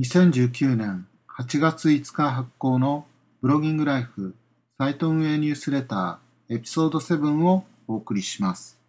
[0.00, 3.04] 2019年8月5日発行の
[3.42, 4.34] ブロギングライフ
[4.78, 8.80] サイト運営ニュースレターエピソード7をお送りします。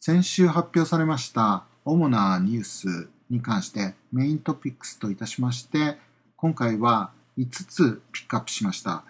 [0.00, 5.98] 先週発表されました主なニュースに関してメイントピックスといたしまして
[6.36, 9.04] 今回は5つピックアップしました。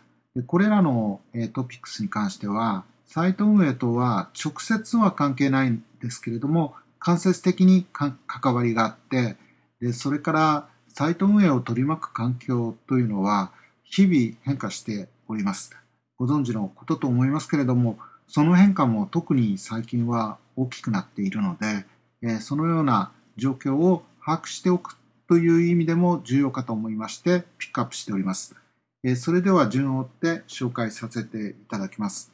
[0.49, 1.21] これらの
[1.53, 8.19] トピックスに関してはサイト運営とは直接は関係ないんですけれども間接的に関
[8.53, 9.37] わりがあって
[9.81, 13.51] でそれからサイト運営を取り巻く環境というのは
[13.83, 15.75] 日々変化しております。
[16.19, 21.87] ご存知のことと思いますけれども、その変化も特に最近は大きくなっているので、
[22.23, 24.97] えそのような状況を把握しておく
[25.29, 28.55] という意味でも重要かと思いましてピックアップしております。
[29.03, 32.31] えそれでは順を追って紹介させていただきます。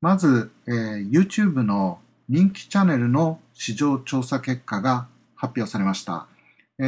[0.00, 6.26] まず、え、YouTube の人気チャンネルの市場調査結果が発表されました。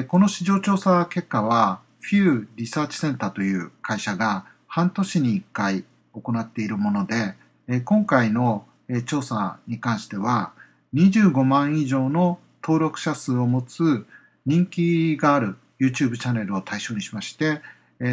[0.08, 7.34] この市場調査結果は、フューリサーチセンターという会社が半年に1回行っているもので、
[7.84, 8.64] 今回の
[9.05, 10.52] 調査に関しては、
[10.94, 14.06] 25万以上の登録者数を持つ
[14.46, 17.60] 人気がある YouTube チャンネルを対象にしまして、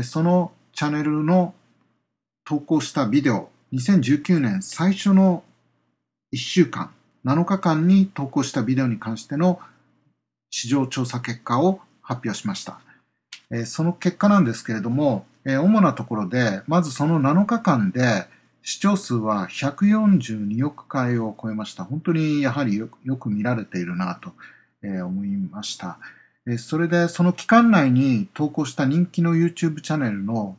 [0.04, 1.54] そのチャンネルの
[2.44, 5.44] 投稿したビデオ、2019年最初の
[6.34, 6.92] 1週間、
[7.24, 9.60] 7日間に投稿したビデオに関しての
[10.52, 12.80] 市場調査結果を発表しました。
[13.66, 18.28] その結果なんですけれども、主なところで、まずその7日間で
[18.62, 21.84] 視聴数は142億回を超えました。
[21.84, 24.34] 本当にやはりよく見られているなと
[24.84, 25.98] 思いました。
[26.58, 30.58] それでその期間内に投稿した人気の YouTube チャンネルの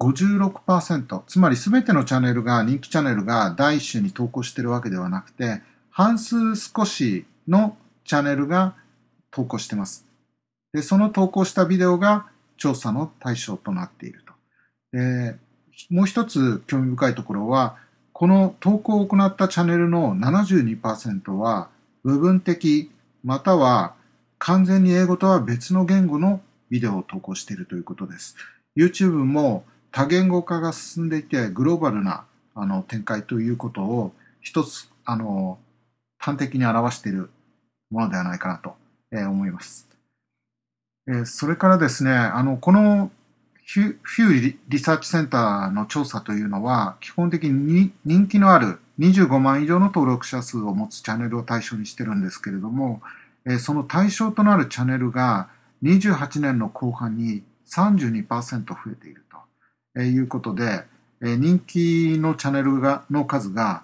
[0.00, 8.74] 56%、つまり全てのチャンネルが、人気チャンネルが第一週に投稿しているわけではなくて、半数少しのチャンネルが
[9.32, 10.06] 投稿してます。
[10.72, 12.26] で、その投稿したビデオが
[12.56, 14.32] 調査の対象となっていると。
[14.96, 15.36] で、
[15.90, 17.76] もう一つ興味深いところは、
[18.12, 21.70] この投稿を行ったチャンネルの72%は
[22.04, 22.90] 部分的
[23.24, 23.94] または
[24.38, 26.40] 完全に英語とは別の言語の
[26.70, 28.36] ビデオを投稿しているということです。
[28.76, 35.58] YouTube も多言語化が進んでいてグローバルなあの展開ということを一つあの
[36.18, 37.30] 端的に表している
[37.90, 38.76] ものではないかなと
[39.12, 39.88] え思います。
[41.06, 43.10] えそれからですね、あの、この
[43.66, 53.00] フューリサーチセンターの調査というのは、基本的に人気のある25万以上の登録者数を持つチャンネルを対象にしてるんですけれども、
[53.44, 55.48] えその対象となるチャンネルが
[55.82, 59.24] 28年の後半に32%増えている
[59.94, 60.84] ということで、
[61.20, 63.82] え人気のチャンネルがの数が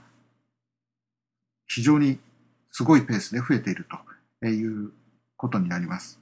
[1.67, 2.19] 非常に
[2.71, 3.87] すごいペースで増えている
[4.41, 4.93] という
[5.39, 6.21] ことになります。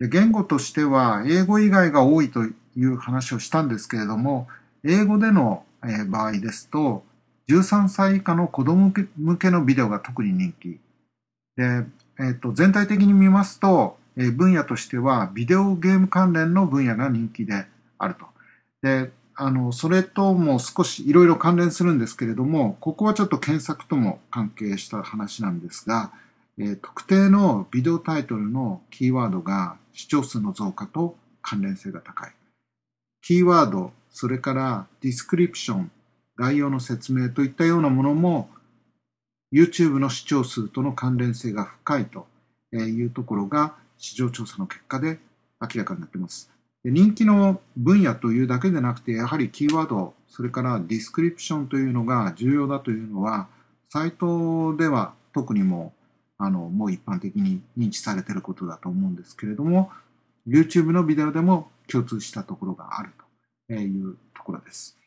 [0.00, 2.52] で言語としては英語以外が多いとい
[2.84, 4.48] う話をしたんですけれども
[4.84, 5.64] 英語での
[6.08, 7.04] 場合ですと
[7.48, 10.80] 13歳以下の子供向けのビデオが特に人気
[11.56, 11.84] で、
[12.18, 17.66] えー、と全体的に見ますと、え、分野としてはビデオゲーム関連の分野が人気で
[17.98, 18.26] あると
[18.82, 26.10] であのそれとも少しいろいろ関連するんですけれどもここはちょっと検索とも関係した話なんですが
[26.58, 32.32] え特定のビデオタイトルのキーワードが視聴数の増加と関連性が高い。
[33.22, 35.90] キーワード、それからディスクリプション、
[36.36, 38.48] 概要の説明といったようなものも
[39.52, 42.26] YouTube の視聴数との関連性が深いと
[42.72, 45.18] いうところが市場調査の結果で
[45.60, 46.50] 明らかになっています。
[46.84, 53.48] 人気の分野というだけでなくて、やはりキーワード、それからディスクリプションというのが重要だというのは、
[53.88, 55.92] サイトでは特にも
[56.38, 59.90] あの、もう一般的に認知されてることだと思うんですけれども、
[60.46, 63.10] YouTube のビデオでも共通したところがある
[63.68, 64.98] というところです。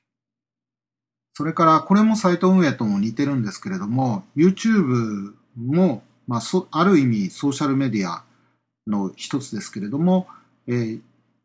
[1.33, 8.23] それから、これもサイト運営とも似てるんですけれども、YouTube も、まあ、そある意味ソーシャルメディア
[8.87, 10.27] の一つですけれども、
[10.67, 11.01] えー、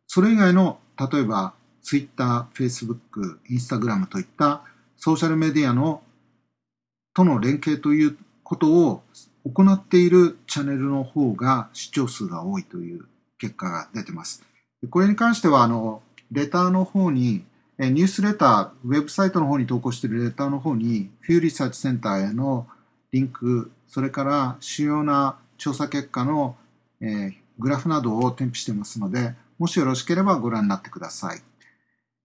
[0.06, 4.62] それ以外の、例えば Twitter、Facebook、Instagram といった
[4.96, 6.02] ソーシャルメディアの
[7.14, 9.02] との連携ということを
[9.44, 13.04] 行っているチャンネルの方が視聴数が多いという
[13.38, 14.42] 結果が出てます。
[14.90, 16.02] これに関しては、あの、
[16.32, 17.44] レターの方に、
[17.78, 22.66] ニュースレター、ウェブサイトの方に投稿しているレターの方に、フューリサーチセンターへの
[23.12, 26.56] リンク、それから主要な調査結果の、
[27.00, 31.40] えー、グラフなどを添付していますので、もしよろしければご覧になってください。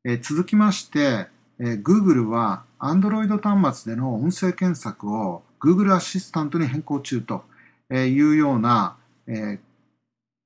[0.06, 1.28] えー、続きまして、
[1.60, 7.44] えー、Google は Android 端末での音声検索を Google アシスタントに変更中と
[7.92, 8.98] いうような、
[9.28, 9.60] え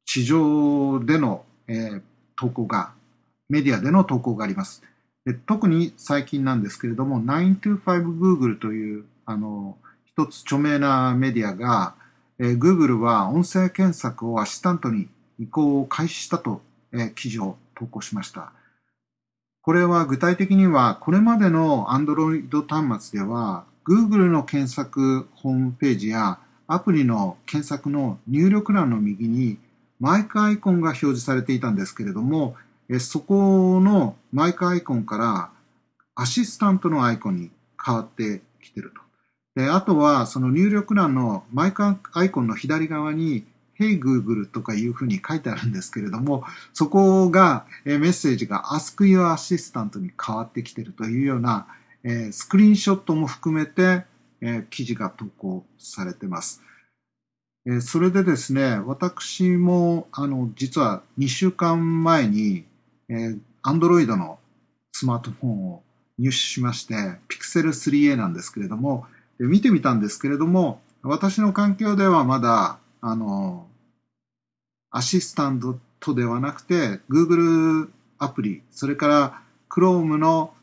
[0.06, 2.02] 地上での、え、
[2.36, 2.92] 投稿が、
[3.50, 4.84] メディアでの投稿があります。
[5.26, 11.96] で特に最近なんですけれども、925Google という、あの、一つ著名なメディアが、
[12.40, 15.08] えー、Google は音声検索をアシスタントに
[15.40, 16.62] 移行を開始したと、
[16.92, 18.52] えー、記事を投稿しました。
[19.62, 29.58] これは具体的には、これまでの Android 端末では、Google の検索ホームページやアプリの検索の入力欄の右に
[30.00, 32.56] マイクアイコンが表示されていたんですけれども、
[33.00, 35.50] そこのマイクアイコンから
[36.16, 37.52] アシスタントのアイコンに
[37.84, 39.02] 変わってきてると。
[39.62, 43.46] であとは、その入力欄のマイクアイコンの左側に
[43.80, 46.44] Hey Google とかいうふうに書いてあるんですけれども、
[46.74, 51.68] そこがメッセージが Ask Your Assistant に変わってきてるというような
[52.04, 54.06] えスクリーンショットも含めて
[54.42, 56.62] え記事が投稿されてます。
[57.66, 62.66] えそれでですね、私もあの実は2週間前に
[63.10, 64.40] え Android の
[64.92, 65.84] スマートフォンを
[66.20, 66.94] 入手しまして、
[67.28, 69.06] Pixel 3a なんですけれども、
[69.40, 73.68] 見てみたんですけれども、私の環境ではまだあの、
[74.92, 75.60] アシスタン
[76.00, 77.90] トではなくて、Google
[78.20, 80.54] アプリ、それから Chrome の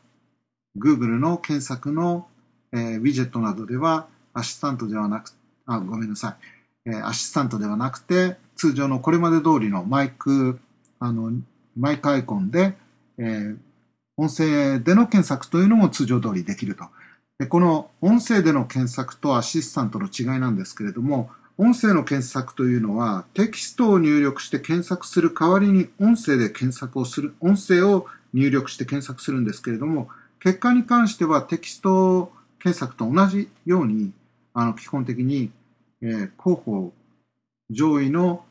[0.77, 2.27] Google の検索の、
[2.71, 5.33] えー、ウィジェットなどでは、アシスタントではなく、
[5.65, 6.37] あ、ごめんなさ
[6.85, 6.89] い。
[6.89, 10.59] えー、アシスタントではなくて、通常のこれまで通りのマイク、
[10.99, 11.31] あの、
[11.75, 12.75] マイクアイコンで、
[13.17, 13.57] えー、
[14.17, 16.85] 音声での検索というのも通常通りできると。
[17.39, 30.09] でこの音声での検索とアシスタントの違いなんですけれども、音声の検索というのはテキストを入力して検索する代わりに音声で検索をする、音声を入力して検索するんですけれども、
[30.41, 34.11] 結果に関してはテキスト検索と同じように、
[34.53, 35.51] あの基本的に、
[36.01, 36.91] えー、広報
[37.69, 38.43] 上位の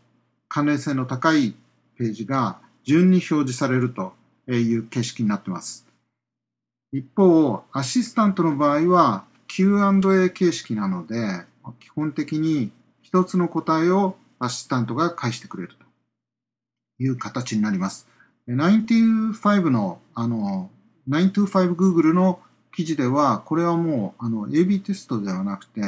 [0.49, 1.55] 関連性の高い
[1.99, 4.15] ページが順に表示されると
[4.49, 5.85] いう形式になっています。
[6.93, 11.45] 一方、アシスタントの場合は Q&A 形式なので、
[11.81, 12.71] 基本的に
[13.03, 15.85] 一つの答えをアシスタントが返してくれると
[17.03, 18.09] いう形になります。
[18.49, 20.71] 95の、あの、
[21.11, 22.41] 925Google の
[22.73, 25.83] 記事では、これはもう、あの、AB テストではなくて、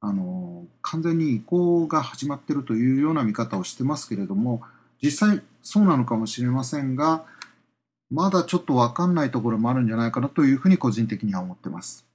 [0.00, 4.62] あの、完全に移行が始まっているというような見方をしてますけれども、
[5.02, 7.24] 実際そうなのかもしれませんが、
[8.10, 12.06] まだちょっとわかんないところもあるんじゃないかなというふうに個人的には思ってます。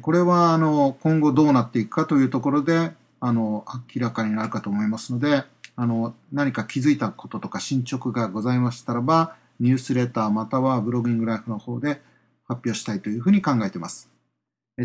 [0.00, 5.44] これは、あの、今後どうなっていくかというところで、あの、明らかになるかと思いますので、
[5.76, 12.00] あの、何か気づいたこととか進捗がございましたらば、ニュースレターまたはブロギングライフの方で
[12.46, 14.10] 発表したいというふうに考えています。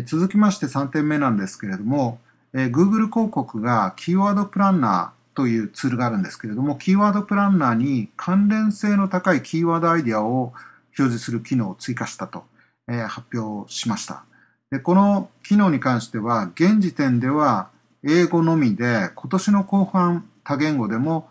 [0.06, 2.18] 続きまして3点目なんですけれども、
[2.54, 10.52] Google 広告がキーワードプランナーというツールがあるんですけれども、キーワードプランナーに関連性の高いキーワードアイディアを
[10.98, 12.44] 表示する機能を追加したと、
[12.86, 14.24] 発表しました。
[14.70, 17.68] でこの機能に関しては、現時点では
[18.02, 21.28] 英語のみで、今年の後半多言語でも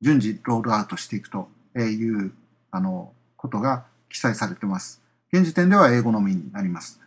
[0.00, 2.32] 順次ロールアウトしていくという
[2.76, 5.02] あのことが記載されてます。
[5.32, 7.00] 現時点では英語のみになります。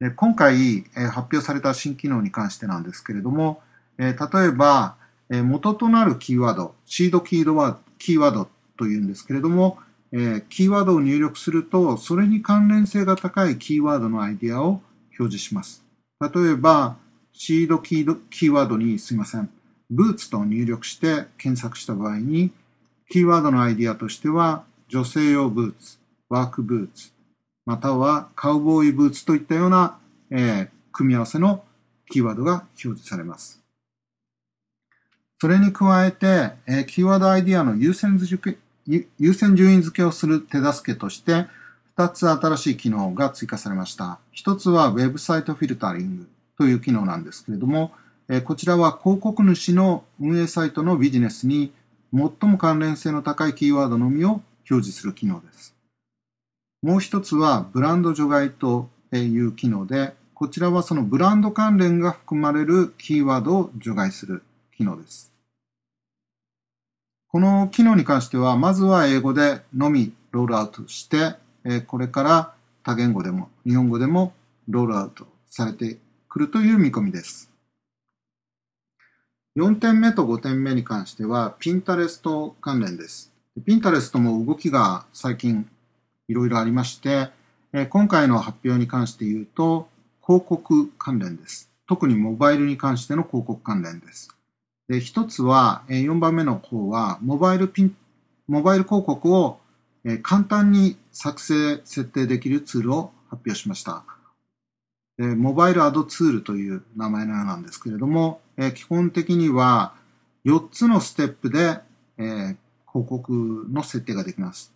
[0.00, 3.62] で今回、え発表された新機能に関してなんですけれども、
[3.98, 4.96] え例えば、
[5.30, 9.78] え元となるキーワード、シードキーワードキーワードというんですけれども、
[10.10, 14.82] えキーワードを入力すると、それに関連性が高いキーワードのアイデアを
[15.18, 15.84] 表示します。
[16.20, 16.96] 例えば、
[17.32, 19.48] シードキーキーワードにすいません、
[19.88, 22.50] ブーツと入力して検索した場合に、
[23.08, 25.96] キーワードのアイデアとしては、女性用ブーツ、
[26.28, 27.12] ワークブーツ、
[27.64, 29.98] またはカウボーイブーツといったような、
[30.30, 31.64] えー、組み合わせの
[32.10, 33.62] キーワードが表示されます。
[35.40, 38.58] それに加えて、えー、キーワードアイディアの優先付け
[39.18, 41.46] 優先順位付けをする手助けとして、
[41.96, 44.18] 2つ新しい機能が追加されました。
[44.36, 46.28] 1つはウェブサイトフィルタリング。
[46.58, 47.92] という機能なんですけれども、
[48.28, 51.72] えこちらは広告主の運営サイトのビジネスに
[52.12, 55.74] 最も関連性の高いキーワードのみを表示する機能です。
[56.82, 64.42] もう一つはブランド除外という機能で、こちらはそのブランド関連が含まれるキーワードを除外する
[64.76, 65.32] 機能です。
[67.28, 71.36] この機能に関しては、まずは英語でのみロールアウトして、
[71.86, 74.34] これから多言語でも日本語でも
[74.68, 77.50] ロールアウトされてくるという見込みです。
[79.56, 83.31] 4点目と5点目に関しては、ピンタレスト関連です。
[83.60, 85.68] ピンタレストも動きが最近
[86.26, 87.28] いろいろありまして、
[87.74, 89.88] え今回の発表に関して言うと、
[90.24, 91.70] 広告関連です。
[91.86, 94.34] 特にモバイルに関しての広告関連です。
[94.88, 97.96] で、一つは、え4番目の方は、モバイルピン、
[98.48, 99.58] モバイル広告を、
[100.04, 104.04] え簡単に作成、設定できるツールを発表しました。
[105.18, 109.94] でモバイルアドツールという名前のようなんですけれども、え基本的には
[110.46, 111.80] 4つのステップで、
[112.16, 112.56] え
[112.92, 114.72] 広告の設定ができます。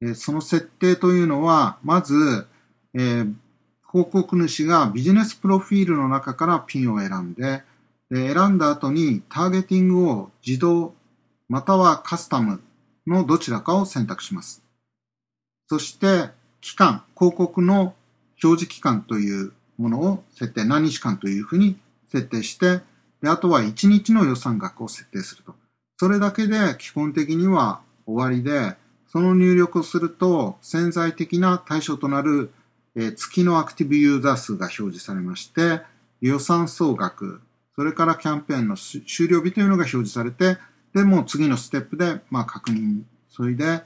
[0.00, 2.46] えその設定というのは、まず、
[2.94, 3.34] えー、
[3.90, 7.62] 広告主がビジネスプロフィールの中からピンを選んで、
[8.10, 10.94] で選んだ後にターゲティングを自動
[11.48, 12.60] またはカスタム
[13.06, 14.62] のどちらかを選択します。
[15.68, 17.94] そして、期間、広告の
[18.42, 21.78] 表示期間というものを設定、何日間というふうに
[22.10, 22.80] 設定して、
[23.22, 25.54] であとは1日の予算額を設定すると。
[25.98, 28.76] それだけで基本的には終わりで、
[29.08, 32.50] その入力をすると潜在的な対象となる
[32.96, 35.82] え月のアクティブユーザー数が表示されまして、
[36.22, 37.42] 予算総額、
[37.74, 40.56] それからキャンペーンの終了日というのが表示されて、
[40.94, 43.82] で、もう次のステップで、まあ、確認、それで、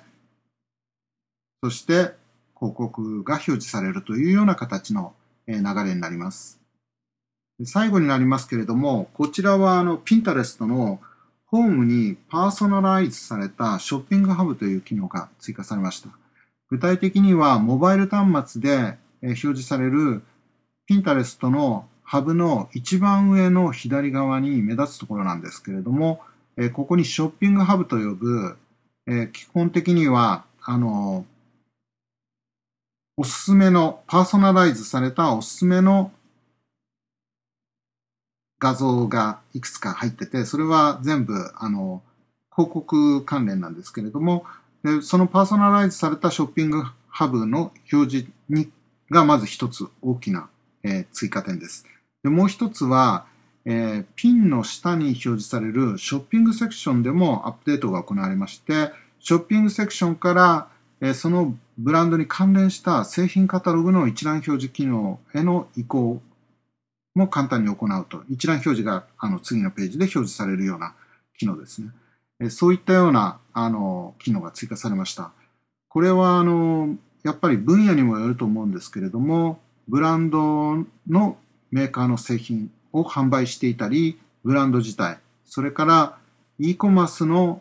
[1.62, 2.14] そして
[2.56, 5.12] 広告が表示されるというような形の
[5.48, 6.60] 流れになります。
[7.64, 11.00] 最後になりますけれども、こちらはあの、ピンタレストの
[11.50, 16.08] ホームにパーソナライズされたショッピングハブという機能が追加されました。
[16.68, 20.22] 具体的には、モバイル端末で表示される
[20.88, 26.20] Pinterest のハブの一番上の左側に目立つところなんですけれども、
[26.72, 28.56] ここにショッピングハブと呼ぶ、
[29.32, 31.26] 基本的には、あの、
[33.16, 36.12] おすすめの、パーソナライズされたおすすめの
[38.60, 42.02] 画像がいくつか入ってて、それは全部、あの、
[42.54, 44.44] 広告関連なんですけれども、
[44.84, 48.70] でそのパーソナライズされたショッピングハブの表示に
[49.10, 50.48] がまず一つ大きな、
[50.82, 51.86] えー、追加点です。
[52.22, 53.26] でもう一つは、
[53.64, 58.90] えー、ピンの下に表示されるショッピングセクションでもアップデートが行われまして、
[59.20, 60.68] ショッピングセクションから、
[61.00, 66.20] えー、そのブランドに関連した製品カタログの一覧表示機能への移行
[67.14, 68.22] も簡単に行うと。
[68.28, 70.94] 一覧表示があの次のページで表示されるような
[71.38, 72.50] 機能ですね。
[72.50, 75.32] そういったようなあの機能が追加されました。
[75.88, 80.76] これはあのやっぱり分野にもよると思うんですけれども、ブランド
[81.08, 81.36] の
[81.70, 86.18] メーカーの製品を販売していたり、ブランド自体、それから
[86.58, 87.60] e コマースの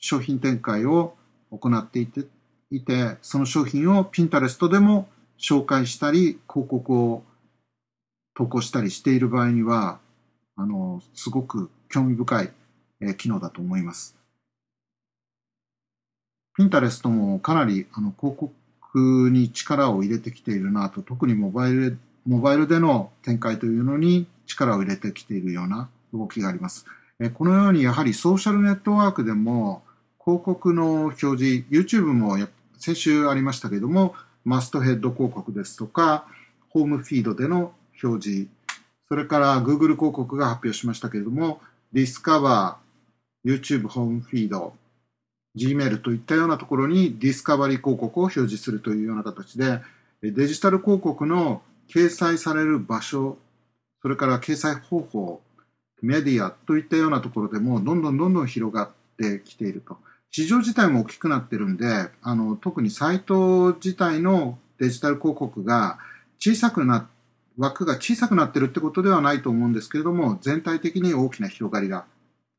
[0.00, 1.14] 商品展開を
[1.50, 2.24] 行っていて、
[2.70, 7.22] いてその商品を Pinterest でも紹介したり、広告を
[8.38, 9.98] 投稿したりしている場合には、
[10.54, 12.52] あの、すごく興味深い、
[13.00, 14.16] え機能だと思います。
[16.56, 26.86] ピンタレストもかなりあの広告に力を入れてきているなと、特にモバイルモバイルでの展開というのに力を入れてきているような動きがあります。
[27.18, 29.82] えこのようにやはりソーシャルネットワークでも
[30.24, 32.38] 広告の表示、YouTube も
[32.78, 34.14] 先週ありましたけれども、
[34.44, 36.26] マストヘッド広告ですとか、
[36.68, 38.48] ホームフィードでの表示、
[39.08, 41.60] それから Google 広告が発表しましたけれども、
[41.92, 42.74] Discover、
[43.44, 44.74] YouTube ホームフィード、
[45.56, 49.80] Gmail といったようなところにディスカバリー広告を表示するというような形で、
[50.22, 53.38] デジタル広告の掲載される場所、
[54.02, 55.40] それから掲載方法、
[56.02, 59.96] メディアといったようなところでもどんどんどんどん広がってきていると。
[60.30, 65.98] 市場自体も大きくなってるんで、あの、特にサイト自体のデジタル広告が
[66.38, 67.06] 小さくなっ、
[67.58, 72.06] 枠が小さくなってるってことではないと思うんですけれども、全体的に大きな広がりが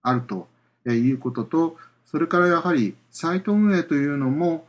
[0.03, 0.47] あると
[0.87, 4.65] いうことと、それからやはりサイト運営というのも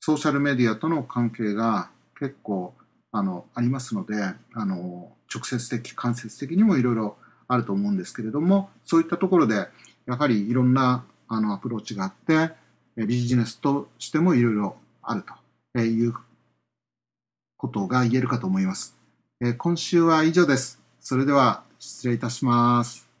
[0.00, 2.74] ソーシャルメディアとの関係が結構
[3.10, 7.16] あのありますのであの直接的間接的にもいろいろ
[7.48, 9.66] あると思うんですけれどもそういったところで
[10.06, 12.52] やはりいろんなあのアプローチがあって
[13.02, 15.24] ビジネスとしてもいろいろある
[15.74, 16.14] という
[17.64, 18.94] ことが言えるかと思います。
[19.56, 20.82] 今週は以上です。
[21.00, 23.13] それでは失礼いたします。